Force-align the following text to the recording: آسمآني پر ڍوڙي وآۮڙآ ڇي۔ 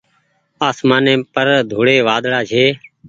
آسمآني 0.69 1.15
پر 1.33 1.47
ڍوڙي 1.69 1.97
وآۮڙآ 2.07 2.39
ڇي۔ 2.49 2.65